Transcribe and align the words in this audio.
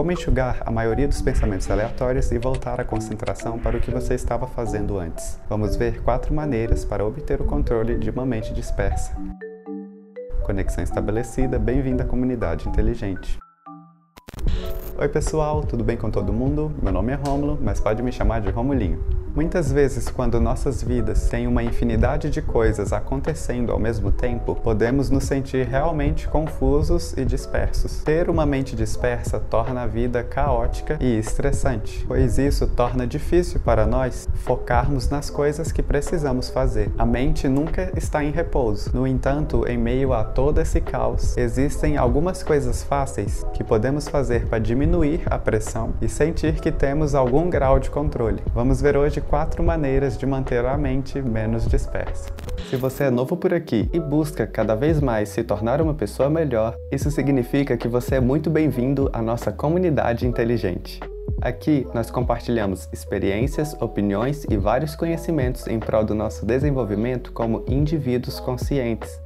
como 0.00 0.12
enxugar 0.12 0.62
a 0.64 0.70
maioria 0.70 1.06
dos 1.06 1.20
pensamentos 1.20 1.70
aleatórios 1.70 2.32
e 2.32 2.38
voltar 2.38 2.80
a 2.80 2.84
concentração 2.84 3.58
para 3.58 3.76
o 3.76 3.80
que 3.82 3.90
você 3.90 4.14
estava 4.14 4.46
fazendo 4.46 4.98
antes. 4.98 5.38
Vamos 5.46 5.76
ver 5.76 6.02
quatro 6.02 6.32
maneiras 6.32 6.86
para 6.86 7.04
obter 7.04 7.38
o 7.42 7.44
controle 7.44 7.98
de 7.98 8.08
uma 8.08 8.24
mente 8.24 8.54
dispersa. 8.54 9.14
Conexão 10.42 10.82
estabelecida, 10.82 11.58
bem-vindo 11.58 12.02
à 12.02 12.06
comunidade 12.06 12.66
inteligente. 12.66 13.38
Oi 14.96 15.08
pessoal, 15.10 15.60
tudo 15.64 15.84
bem 15.84 15.98
com 15.98 16.10
todo 16.10 16.32
mundo? 16.32 16.74
Meu 16.82 16.94
nome 16.94 17.12
é 17.12 17.16
Rômulo, 17.16 17.58
mas 17.60 17.78
pode 17.78 18.02
me 18.02 18.10
chamar 18.10 18.40
de 18.40 18.50
Romulinho. 18.50 19.19
Muitas 19.32 19.70
vezes, 19.70 20.08
quando 20.08 20.40
nossas 20.40 20.82
vidas 20.82 21.28
têm 21.28 21.46
uma 21.46 21.62
infinidade 21.62 22.28
de 22.30 22.42
coisas 22.42 22.92
acontecendo 22.92 23.70
ao 23.70 23.78
mesmo 23.78 24.10
tempo, 24.10 24.56
podemos 24.56 25.08
nos 25.08 25.22
sentir 25.22 25.68
realmente 25.68 26.26
confusos 26.26 27.14
e 27.16 27.24
dispersos. 27.24 28.02
Ter 28.02 28.28
uma 28.28 28.44
mente 28.44 28.74
dispersa 28.74 29.38
torna 29.38 29.82
a 29.82 29.86
vida 29.86 30.24
caótica 30.24 30.98
e 31.00 31.16
estressante, 31.16 32.04
pois 32.08 32.38
isso 32.38 32.66
torna 32.66 33.06
difícil 33.06 33.60
para 33.60 33.86
nós 33.86 34.28
focarmos 34.34 35.08
nas 35.08 35.30
coisas 35.30 35.70
que 35.70 35.82
precisamos 35.82 36.50
fazer. 36.50 36.90
A 36.98 37.06
mente 37.06 37.46
nunca 37.46 37.92
está 37.96 38.24
em 38.24 38.32
repouso. 38.32 38.90
No 38.92 39.06
entanto, 39.06 39.64
em 39.68 39.78
meio 39.78 40.12
a 40.12 40.24
todo 40.24 40.60
esse 40.60 40.80
caos, 40.80 41.36
existem 41.36 41.96
algumas 41.96 42.42
coisas 42.42 42.82
fáceis 42.82 43.46
que 43.54 43.62
podemos 43.62 44.08
fazer 44.08 44.46
para 44.46 44.58
diminuir 44.58 45.22
a 45.26 45.38
pressão 45.38 45.94
e 46.02 46.08
sentir 46.08 46.54
que 46.54 46.72
temos 46.72 47.14
algum 47.14 47.48
grau 47.48 47.78
de 47.78 47.90
controle. 47.90 48.42
Vamos 48.52 48.82
ver 48.82 48.96
hoje 48.96 49.19
quatro 49.20 49.62
maneiras 49.62 50.16
de 50.18 50.26
manter 50.26 50.64
a 50.64 50.76
mente 50.76 51.20
menos 51.20 51.66
dispersa. 51.66 52.30
Se 52.68 52.76
você 52.76 53.04
é 53.04 53.10
novo 53.10 53.36
por 53.36 53.52
aqui 53.52 53.88
e 53.92 53.98
busca 53.98 54.46
cada 54.46 54.74
vez 54.74 55.00
mais 55.00 55.28
se 55.28 55.42
tornar 55.42 55.80
uma 55.80 55.94
pessoa 55.94 56.30
melhor, 56.30 56.76
isso 56.90 57.10
significa 57.10 57.76
que 57.76 57.88
você 57.88 58.16
é 58.16 58.20
muito 58.20 58.48
bem-vindo 58.48 59.10
à 59.12 59.20
nossa 59.20 59.50
comunidade 59.50 60.26
inteligente. 60.26 61.00
Aqui 61.40 61.86
nós 61.94 62.10
compartilhamos 62.10 62.88
experiências, 62.92 63.74
opiniões 63.80 64.44
e 64.50 64.56
vários 64.56 64.94
conhecimentos 64.94 65.66
em 65.66 65.78
prol 65.78 66.04
do 66.04 66.14
nosso 66.14 66.44
desenvolvimento 66.44 67.32
como 67.32 67.64
indivíduos 67.66 68.38
conscientes. 68.38 69.20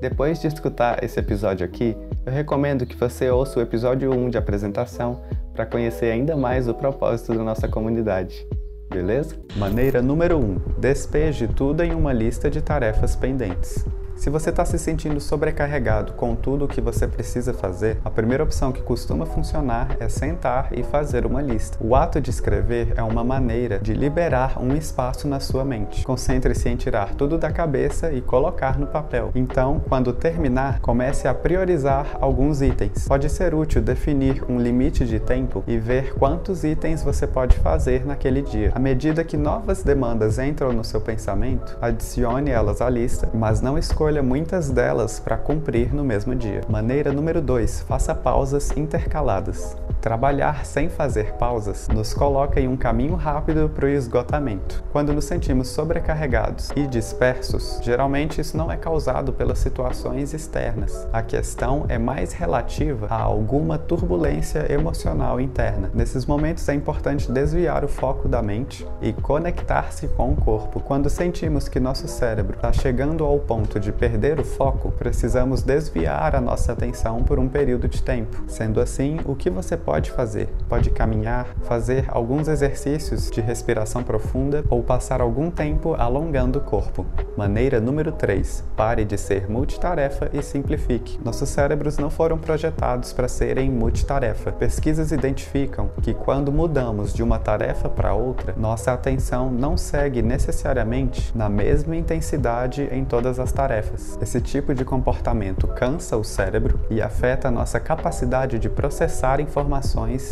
Depois 0.00 0.40
de 0.40 0.46
escutar 0.46 1.04
esse 1.04 1.20
episódio 1.20 1.64
aqui, 1.64 1.96
eu 2.26 2.32
recomendo 2.32 2.86
que 2.86 2.96
você 2.96 3.30
ouça 3.30 3.58
o 3.58 3.62
episódio 3.62 4.10
1 4.12 4.30
de 4.30 4.38
apresentação 4.38 5.20
para 5.54 5.66
conhecer 5.66 6.10
ainda 6.10 6.36
mais 6.36 6.68
o 6.68 6.74
propósito 6.74 7.34
da 7.34 7.44
nossa 7.44 7.68
comunidade 7.68 8.46
beleza? 8.90 9.36
Maneira 9.56 10.02
número 10.02 10.36
1: 10.36 10.40
um, 10.40 10.58
despeje 10.78 11.46
tudo 11.46 11.82
em 11.82 11.94
uma 11.94 12.12
lista 12.12 12.50
de 12.50 12.60
tarefas 12.60 13.14
pendentes. 13.14 13.84
Se 14.20 14.28
você 14.28 14.50
está 14.50 14.66
se 14.66 14.78
sentindo 14.78 15.18
sobrecarregado 15.18 16.12
com 16.12 16.36
tudo 16.36 16.66
o 16.66 16.68
que 16.68 16.78
você 16.78 17.08
precisa 17.08 17.54
fazer, 17.54 17.96
a 18.04 18.10
primeira 18.10 18.44
opção 18.44 18.70
que 18.70 18.82
costuma 18.82 19.24
funcionar 19.24 19.96
é 19.98 20.10
sentar 20.10 20.68
e 20.72 20.82
fazer 20.82 21.24
uma 21.24 21.40
lista. 21.40 21.78
O 21.80 21.96
ato 21.96 22.20
de 22.20 22.28
escrever 22.28 22.92
é 22.96 23.02
uma 23.02 23.24
maneira 23.24 23.78
de 23.78 23.94
liberar 23.94 24.62
um 24.62 24.76
espaço 24.76 25.26
na 25.26 25.40
sua 25.40 25.64
mente. 25.64 26.04
Concentre-se 26.04 26.68
em 26.68 26.76
tirar 26.76 27.14
tudo 27.14 27.38
da 27.38 27.50
cabeça 27.50 28.12
e 28.12 28.20
colocar 28.20 28.78
no 28.78 28.86
papel. 28.86 29.30
Então, 29.34 29.80
quando 29.88 30.12
terminar, 30.12 30.80
comece 30.80 31.26
a 31.26 31.32
priorizar 31.32 32.18
alguns 32.20 32.60
itens. 32.60 33.08
Pode 33.08 33.30
ser 33.30 33.54
útil 33.54 33.80
definir 33.80 34.44
um 34.50 34.58
limite 34.58 35.06
de 35.06 35.18
tempo 35.18 35.64
e 35.66 35.78
ver 35.78 36.12
quantos 36.12 36.62
itens 36.62 37.02
você 37.02 37.26
pode 37.26 37.56
fazer 37.56 38.04
naquele 38.04 38.42
dia. 38.42 38.70
À 38.74 38.78
medida 38.78 39.24
que 39.24 39.38
novas 39.38 39.82
demandas 39.82 40.38
entram 40.38 40.74
no 40.74 40.84
seu 40.84 41.00
pensamento, 41.00 41.78
adicione 41.80 42.50
elas 42.50 42.82
à 42.82 42.90
lista, 42.90 43.26
mas 43.32 43.62
não 43.62 43.78
escolha 43.78 44.09
escolha 44.10 44.22
muitas 44.24 44.70
delas 44.70 45.20
para 45.20 45.36
cumprir 45.36 45.94
no 45.94 46.02
mesmo 46.02 46.34
dia. 46.34 46.62
Maneira 46.68 47.12
número 47.12 47.40
2: 47.40 47.82
faça 47.82 48.12
pausas 48.12 48.76
intercaladas. 48.76 49.76
Trabalhar 50.00 50.64
sem 50.64 50.88
fazer 50.88 51.34
pausas 51.34 51.86
nos 51.88 52.14
coloca 52.14 52.58
em 52.58 52.66
um 52.66 52.76
caminho 52.76 53.16
rápido 53.16 53.68
para 53.68 53.84
o 53.84 53.88
esgotamento. 53.88 54.82
Quando 54.92 55.12
nos 55.12 55.26
sentimos 55.26 55.68
sobrecarregados 55.68 56.70
e 56.74 56.86
dispersos, 56.86 57.78
geralmente 57.82 58.40
isso 58.40 58.56
não 58.56 58.72
é 58.72 58.78
causado 58.78 59.30
pelas 59.30 59.58
situações 59.58 60.32
externas. 60.32 61.06
A 61.12 61.20
questão 61.22 61.84
é 61.86 61.98
mais 61.98 62.32
relativa 62.32 63.08
a 63.10 63.20
alguma 63.20 63.76
turbulência 63.76 64.72
emocional 64.72 65.38
interna. 65.38 65.90
Nesses 65.92 66.24
momentos 66.24 66.66
é 66.70 66.72
importante 66.72 67.30
desviar 67.30 67.84
o 67.84 67.88
foco 67.88 68.26
da 68.26 68.40
mente 68.40 68.88
e 69.02 69.12
conectar-se 69.12 70.08
com 70.08 70.32
o 70.32 70.36
corpo. 70.36 70.80
Quando 70.80 71.10
sentimos 71.10 71.68
que 71.68 71.78
nosso 71.78 72.08
cérebro 72.08 72.56
está 72.56 72.72
chegando 72.72 73.22
ao 73.22 73.38
ponto 73.38 73.78
de 73.78 73.92
perder 73.92 74.40
o 74.40 74.44
foco, 74.44 74.90
precisamos 74.92 75.62
desviar 75.62 76.34
a 76.34 76.40
nossa 76.40 76.72
atenção 76.72 77.22
por 77.22 77.38
um 77.38 77.48
período 77.48 77.86
de 77.86 78.02
tempo. 78.02 78.42
Sendo 78.48 78.80
assim, 78.80 79.18
o 79.26 79.34
que 79.34 79.50
você 79.50 79.76
pode 79.76 79.89
fazer? 80.10 80.48
Pode 80.68 80.90
caminhar, 80.90 81.48
fazer 81.62 82.04
alguns 82.08 82.46
exercícios 82.46 83.30
de 83.30 83.40
respiração 83.40 84.04
profunda 84.04 84.62
ou 84.68 84.82
passar 84.82 85.20
algum 85.20 85.50
tempo 85.50 85.94
alongando 85.94 86.60
o 86.60 86.62
corpo. 86.62 87.04
Maneira 87.36 87.80
número 87.80 88.12
3: 88.12 88.62
pare 88.76 89.04
de 89.04 89.18
ser 89.18 89.50
multitarefa 89.50 90.30
e 90.32 90.42
simplifique. 90.42 91.18
Nossos 91.24 91.48
cérebros 91.48 91.98
não 91.98 92.10
foram 92.10 92.38
projetados 92.38 93.12
para 93.12 93.26
serem 93.26 93.68
multitarefa. 93.70 94.52
Pesquisas 94.52 95.10
identificam 95.10 95.90
que 96.00 96.14
quando 96.14 96.52
mudamos 96.52 97.12
de 97.12 97.22
uma 97.22 97.40
tarefa 97.40 97.88
para 97.88 98.14
outra, 98.14 98.54
nossa 98.56 98.92
atenção 98.92 99.50
não 99.50 99.76
segue 99.76 100.22
necessariamente 100.22 101.36
na 101.36 101.48
mesma 101.48 101.96
intensidade 101.96 102.88
em 102.92 103.04
todas 103.04 103.40
as 103.40 103.50
tarefas 103.50 103.80
tarefas. 103.80 104.18
Esse 104.20 104.40
tipo 104.40 104.74
de 104.74 104.84
comportamento 104.84 105.66
cansa 105.68 106.16
o 106.16 106.24
cérebro 106.24 106.80
e 106.90 107.00
afeta 107.00 107.48
a 107.48 107.50
nossa 107.50 107.80
capacidade 107.80 108.58
de 108.58 108.68
processar 108.68 109.40
informações 109.40 109.79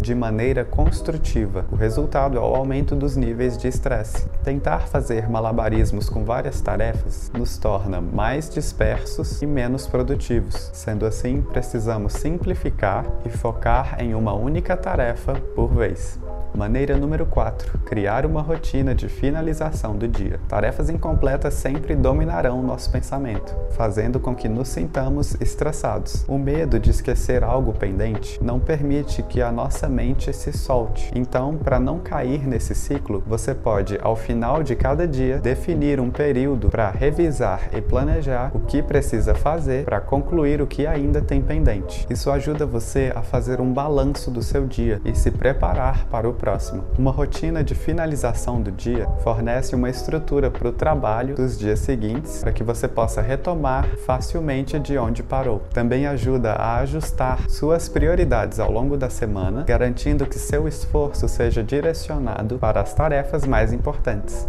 de 0.03 0.14
maneira 0.14 0.64
construtiva. 0.64 1.64
O 1.72 1.76
resultado 1.76 2.36
é 2.36 2.41
o 2.41 2.54
aumento 2.54 2.94
dos 2.94 3.16
níveis 3.16 3.56
de 3.56 3.69
estresse. 3.69 4.28
Tentar 4.44 4.88
fazer 4.88 5.28
malabarismos 5.28 6.09
com 6.09 6.25
várias 6.25 6.60
tarefas 6.60 7.31
nos 7.36 7.58
torna 7.58 8.00
mais 8.00 8.50
dispersos 8.50 9.41
e 9.42 9.47
menos 9.47 9.87
produtivos. 9.87 10.70
Sendo 10.72 11.06
assim, 11.06 11.41
precisamos 11.41 12.12
simplificar 12.12 13.04
e 13.25 13.28
focar 13.31 13.97
em 14.00 14.14
uma 14.14 14.34
única 14.34 14.76
tarefa 14.76 15.34
por 15.54 15.69
vez. 15.69 16.19
Maneira 16.54 16.97
número 16.97 17.26
4: 17.26 17.78
criar 17.81 18.26
uma 18.26 18.42
rotina 18.42 18.94
de 18.94 19.09
finalização 19.09 19.97
do 19.97 20.09
dia. 20.09 20.41
Tarefas 20.48 20.91
incompletas 20.91 21.54
sempre 21.54 21.94
dominarão 21.94 22.62
nosso 22.62 22.91
pensamento, 22.91 23.54
fazendo 23.70 24.19
com 24.19 24.34
que 24.34 24.48
nos 24.48 24.69
sintamos 24.69 25.37
estressados. 25.41 26.25
O 26.28 26.38
medo 26.38 26.78
de 26.78 26.91
esquecer 26.91 27.44
algo 27.44 27.72
pendente 27.72 28.42
não 28.42 28.58
permite 28.58 29.22
que 29.22 29.41
a 29.41 29.53
nossa 29.53 29.88
mente 29.88 30.32
se 30.32 30.53
solte. 30.53 31.10
Então, 31.14 31.56
para 31.56 31.78
não 31.78 31.98
cair 31.98 32.47
nesse 32.47 32.75
ciclo, 32.75 33.22
você 33.26 33.54
pode, 33.54 33.98
ao 34.03 34.16
final 34.16 34.62
de 34.62 34.75
cada 34.75 35.06
dia, 35.06 35.38
definir 35.38 36.00
um 36.00 36.10
período 36.10 36.69
para 36.69 36.91
revisar 36.91 37.69
e 37.72 37.81
planejar 37.81 38.50
o 38.54 38.60
que 38.60 38.82
precisa 38.82 39.34
fazer 39.34 39.84
para 39.84 40.00
concluir 40.00 40.60
o 40.60 40.66
que 40.66 40.87
ainda 40.87 41.20
tem 41.20 41.41
pendente. 41.41 42.06
Isso 42.10 42.31
ajuda 42.31 42.66
você 42.66 43.12
a 43.14 43.22
fazer 43.22 43.60
um 43.60 43.72
balanço 43.72 44.31
do 44.31 44.42
seu 44.42 44.66
dia 44.66 45.00
e 45.04 45.14
se 45.14 45.31
preparar 45.31 46.06
para 46.06 46.28
o 46.28 46.34
próximo. 46.38 46.84
Uma 46.99 47.10
rotina 47.10 47.62
de 47.62 47.75
finalização 47.75 48.62
do 48.62 48.71
dia 48.71 49.06
fornece 49.22 49.75
uma 49.75 49.91
estrutura 49.91 50.50
para 50.50 50.69
o 50.69 50.72
trabalho 50.72 51.34
dos 51.34 51.59
dias 51.59 51.81
seguintes 51.81 52.41
para 52.41 52.53
que 52.53 52.65
você 52.65 52.87
possa 52.88 53.21
retomar 53.21 53.87
facilmente 54.06 54.78
de 54.78 54.97
onde 54.97 55.22
parou. 55.22 55.60
Também 55.72 56.06
ajuda 56.06 56.53
a 56.53 56.78
ajustar 56.78 57.50
suas 57.50 57.88
prioridades 57.88 58.60
ao 58.60 58.71
longo 58.71 58.97
da 58.97 59.10
semana, 59.10 59.65
garantindo 59.65 60.26
que 60.26 60.38
seu 60.38 60.69
esforço 60.69 61.28
seja 61.28 61.62
direcionado 61.62 62.59
para 62.59 62.81
as 62.81 62.94
tarefas 62.94 63.44
mais 63.44 63.72
importantes. 63.72 64.47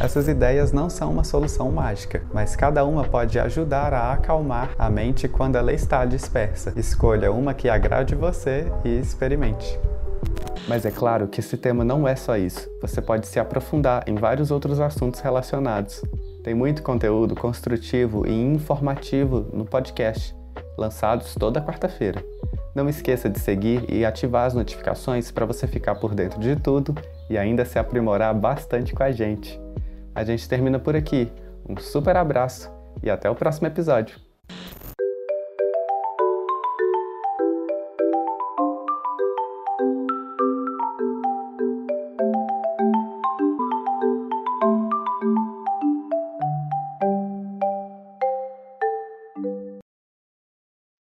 Essas 0.00 0.28
ideias 0.28 0.70
não 0.70 0.88
são 0.88 1.10
uma 1.10 1.24
solução 1.24 1.72
mágica, 1.72 2.22
mas 2.32 2.54
cada 2.54 2.84
uma 2.84 3.02
pode 3.02 3.38
ajudar 3.38 3.92
a 3.92 4.12
acalmar 4.12 4.70
a 4.78 4.88
mente 4.88 5.26
quando 5.26 5.56
ela 5.56 5.72
está 5.72 6.04
dispersa. 6.04 6.72
Escolha 6.76 7.32
uma 7.32 7.52
que 7.52 7.68
agrade 7.68 8.14
você 8.14 8.70
e 8.84 8.96
experimente. 8.96 9.78
Mas 10.66 10.84
é 10.84 10.90
claro 10.90 11.28
que 11.28 11.40
esse 11.40 11.56
tema 11.56 11.84
não 11.84 12.06
é 12.06 12.16
só 12.16 12.36
isso. 12.36 12.68
Você 12.80 13.00
pode 13.00 13.26
se 13.26 13.38
aprofundar 13.38 14.04
em 14.06 14.14
vários 14.14 14.50
outros 14.50 14.80
assuntos 14.80 15.20
relacionados. 15.20 16.02
Tem 16.42 16.54
muito 16.54 16.82
conteúdo 16.82 17.34
construtivo 17.34 18.26
e 18.26 18.32
informativo 18.32 19.46
no 19.52 19.64
podcast, 19.64 20.34
lançados 20.76 21.34
toda 21.34 21.60
quarta-feira. 21.60 22.24
Não 22.74 22.88
esqueça 22.88 23.28
de 23.28 23.38
seguir 23.38 23.84
e 23.88 24.04
ativar 24.04 24.46
as 24.46 24.54
notificações 24.54 25.30
para 25.30 25.46
você 25.46 25.66
ficar 25.66 25.96
por 25.96 26.14
dentro 26.14 26.38
de 26.38 26.54
tudo 26.56 26.94
e 27.28 27.36
ainda 27.36 27.64
se 27.64 27.78
aprimorar 27.78 28.34
bastante 28.34 28.94
com 28.94 29.02
a 29.02 29.10
gente. 29.10 29.58
A 30.14 30.24
gente 30.24 30.48
termina 30.48 30.78
por 30.78 30.94
aqui. 30.94 31.30
Um 31.68 31.76
super 31.76 32.16
abraço 32.16 32.70
e 33.02 33.10
até 33.10 33.28
o 33.28 33.34
próximo 33.34 33.66
episódio. 33.66 34.27